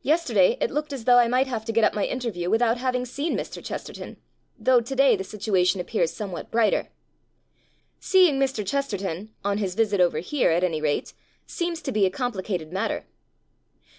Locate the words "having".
2.78-3.04